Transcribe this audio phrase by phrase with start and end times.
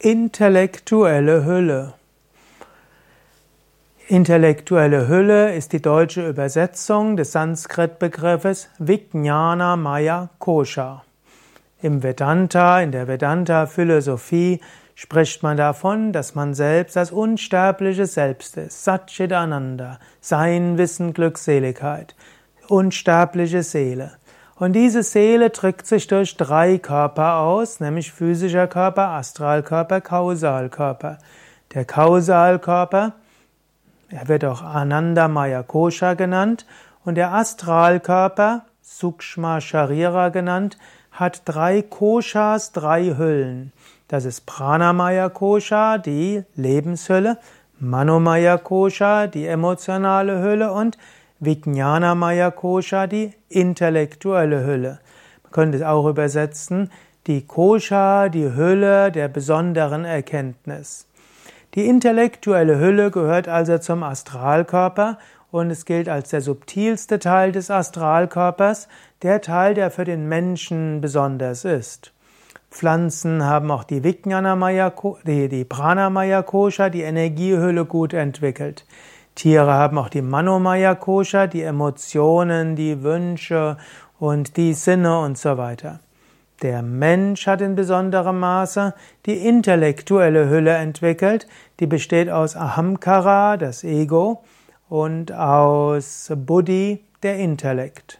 [0.00, 1.94] Intellektuelle Hülle.
[4.06, 11.02] Intellektuelle Hülle ist die deutsche Übersetzung des Sanskrit-Begriffes Vijnana Maya Kosha.
[11.82, 14.60] Im Vedanta, in der Vedanta-Philosophie,
[14.94, 22.14] spricht man davon, dass man selbst das unsterbliche Selbst ist, Satchitananda, Sein, Wissen, Glückseligkeit,
[22.68, 24.12] unsterbliche Seele.
[24.58, 31.18] Und diese Seele drückt sich durch drei Körper aus, nämlich physischer Körper, Astralkörper, Kausalkörper.
[31.74, 33.12] Der Kausalkörper,
[34.10, 36.66] er wird auch Ananda Maya Kosha genannt,
[37.04, 40.76] und der Astralkörper, Sukshma Sharira genannt,
[41.12, 43.72] hat drei Koshas, drei Hüllen.
[44.08, 47.38] Das ist Pranamaya Kosha, die Lebenshülle,
[47.78, 50.98] Manomaya Kosha, die emotionale Hülle und
[51.40, 54.98] Vijnana Maya Kosha, die intellektuelle Hülle.
[55.44, 56.90] Man könnte es auch übersetzen,
[57.28, 61.06] die Kosha, die Hülle der besonderen Erkenntnis.
[61.74, 65.18] Die intellektuelle Hülle gehört also zum Astralkörper
[65.52, 68.88] und es gilt als der subtilste Teil des Astralkörpers,
[69.22, 72.12] der Teil, der für den Menschen besonders ist.
[72.70, 74.92] Pflanzen haben auch die Vijnana Maya,
[75.24, 78.84] die, die Pranamaya Kosha, die Energiehülle gut entwickelt.
[79.38, 83.76] Tiere haben auch die Manomaya Kosha, die Emotionen, die Wünsche
[84.18, 86.00] und die Sinne und so weiter.
[86.60, 88.94] Der Mensch hat in besonderem Maße
[89.26, 91.46] die intellektuelle Hülle entwickelt,
[91.78, 94.42] die besteht aus Ahamkara, das Ego,
[94.88, 98.18] und aus Buddhi, der Intellekt.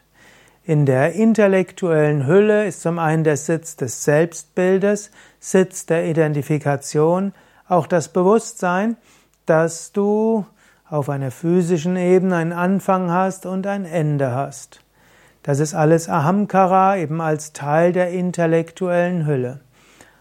[0.63, 7.33] In der intellektuellen Hülle ist zum einen der Sitz des Selbstbildes, Sitz der Identifikation,
[7.67, 8.97] auch das Bewusstsein,
[9.47, 10.47] dass du
[10.91, 14.81] auf einer physischen Ebene einen Anfang hast und ein Ende hast.
[15.43, 19.61] Das ist alles Ahamkara eben als Teil der intellektuellen Hülle.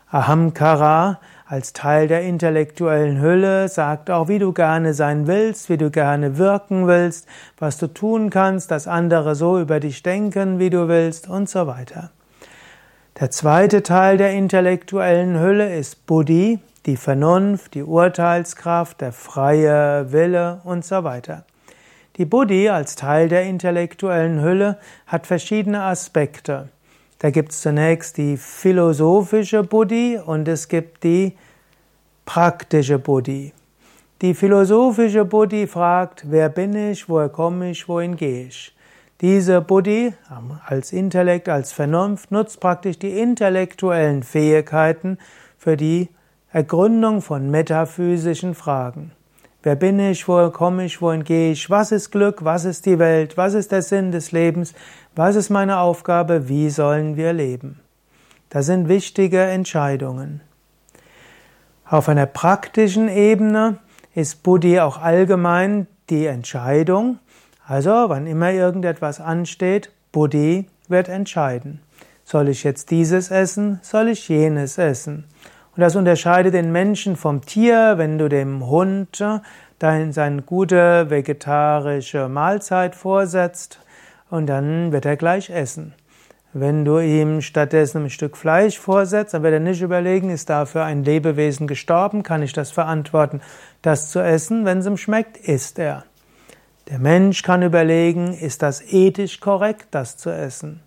[0.10, 5.90] Ahamkara als Teil der intellektuellen Hülle sagt auch, wie du gerne sein willst, wie du
[5.90, 7.28] gerne wirken willst,
[7.58, 11.68] was du tun kannst, dass andere so über dich denken, wie du willst und so
[11.68, 12.12] weiter.
[13.20, 20.62] Der zweite Teil der intellektuellen Hülle ist Buddhi, die Vernunft, die Urteilskraft, der freie Wille
[20.66, 21.44] und so weiter.
[22.18, 24.78] Die Buddhi als Teil der intellektuellen Hülle
[25.08, 26.70] hat verschiedene Aspekte.
[27.18, 31.36] Da gibt es zunächst die philosophische Buddhi und es gibt die
[32.24, 33.52] praktische Buddhi.
[34.22, 38.77] Die philosophische Buddhi fragt, wer bin ich, woher komme ich, wohin gehe ich?
[39.22, 40.14] Diese Buddhi
[40.66, 45.18] als Intellekt, als Vernunft nutzt praktisch die intellektuellen Fähigkeiten
[45.58, 46.10] für die
[46.52, 49.12] Ergründung von metaphysischen Fragen.
[49.64, 53.00] Wer bin ich, woher komme ich, wohin gehe ich, was ist Glück, was ist die
[53.00, 54.76] Welt, was ist der Sinn des Lebens,
[55.16, 57.80] was ist meine Aufgabe, wie sollen wir leben?
[58.50, 60.42] Das sind wichtige Entscheidungen.
[61.90, 63.80] Auf einer praktischen Ebene
[64.14, 67.18] ist Buddhi auch allgemein die Entscheidung.
[67.70, 71.82] Also, wann immer irgendetwas ansteht, Buddhi wird entscheiden.
[72.24, 73.80] Soll ich jetzt dieses essen?
[73.82, 75.26] Soll ich jenes essen?
[75.76, 79.22] Und das unterscheidet den Menschen vom Tier, wenn du dem Hund
[79.80, 83.82] dein, seine gute vegetarische Mahlzeit vorsetzt
[84.30, 85.94] und dann wird er gleich essen.
[86.54, 90.86] Wenn du ihm stattdessen ein Stück Fleisch vorsetzt, dann wird er nicht überlegen, ist dafür
[90.86, 93.42] ein Lebewesen gestorben, kann ich das verantworten,
[93.82, 94.64] das zu essen?
[94.64, 96.06] Wenn es ihm schmeckt, isst er.
[96.90, 100.82] Der Mensch kann überlegen, ist das ethisch korrekt, das zu essen?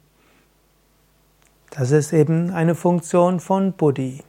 [1.71, 4.22] Das ist eben eine Funktion von Buddhi.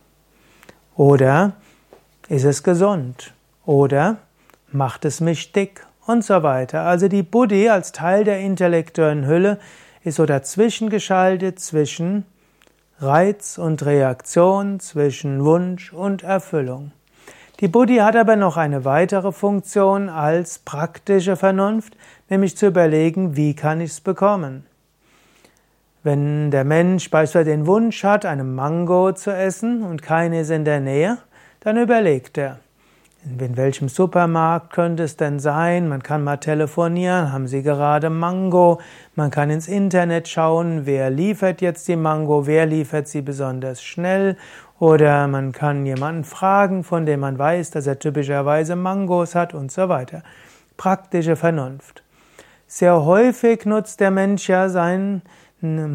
[0.98, 1.54] Oder
[2.28, 3.34] ist es gesund?
[3.66, 4.18] Oder
[4.72, 5.86] macht es mich dick?
[6.08, 6.82] Und so weiter.
[6.82, 9.59] Also die Buddhi als Teil der intellektuellen Hülle
[10.03, 12.26] ist so dazwischen geschaltet zwischen
[13.00, 16.92] Reiz und Reaktion, zwischen Wunsch und Erfüllung.
[17.61, 21.95] Die Buddhi hat aber noch eine weitere Funktion als praktische Vernunft,
[22.27, 24.66] nämlich zu überlegen, wie kann ich es bekommen.
[26.01, 30.66] Wenn der Mensch beispielsweise den Wunsch hat, eine Mango zu essen und keine ist in
[30.66, 31.19] der Nähe,
[31.59, 32.58] dann überlegt er,
[33.23, 35.87] in welchem Supermarkt könnte es denn sein?
[35.87, 38.81] Man kann mal telefonieren, haben Sie gerade Mango?
[39.14, 44.37] Man kann ins Internet schauen, wer liefert jetzt die Mango, wer liefert sie besonders schnell?
[44.81, 49.72] Oder man kann jemanden fragen, von dem man weiß, dass er typischerweise Mangos hat und
[49.72, 50.23] so weiter.
[50.75, 52.01] Praktische Vernunft.
[52.66, 55.22] Sehr häufig nutzt der Mensch ja seinen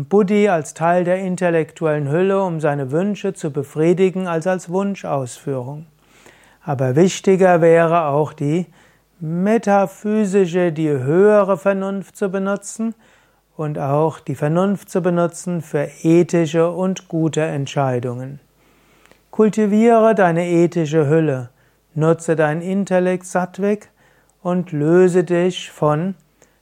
[0.08, 5.86] Buddhi als Teil der intellektuellen Hülle, um seine Wünsche zu befriedigen, als als Wunschausführung.
[6.62, 8.66] Aber wichtiger wäre auch die
[9.18, 12.94] metaphysische, die höhere Vernunft zu benutzen
[13.56, 18.38] und auch die Vernunft zu benutzen für ethische und gute Entscheidungen.
[19.36, 21.50] Kultiviere deine ethische Hülle,
[21.94, 23.90] nutze dein Intellekt Sattvik
[24.42, 26.14] und löse dich von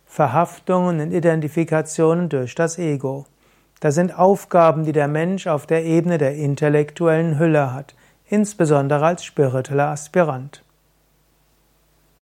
[0.04, 3.26] Verhaftungen und Identifikationen durch das Ego.
[3.78, 7.94] Das sind Aufgaben, die der Mensch auf der Ebene der intellektuellen Hülle hat,
[8.26, 10.63] insbesondere als spiritueller Aspirant.